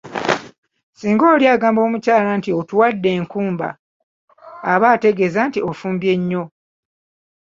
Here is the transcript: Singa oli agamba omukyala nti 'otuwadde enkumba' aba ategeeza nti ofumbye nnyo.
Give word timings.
Singa 0.97 1.25
oli 1.33 1.45
agamba 1.53 1.79
omukyala 1.87 2.29
nti 2.37 2.49
'otuwadde 2.53 3.09
enkumba' 3.17 3.69
aba 4.73 4.85
ategeeza 4.95 5.39
nti 5.49 5.59
ofumbye 5.69 6.13
nnyo. 6.19 6.43